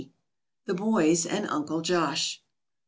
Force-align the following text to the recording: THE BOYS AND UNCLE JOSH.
THE 0.65 0.73
BOYS 0.73 1.27
AND 1.27 1.45
UNCLE 1.45 1.81
JOSH. 1.81 2.41